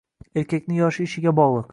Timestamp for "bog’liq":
1.41-1.69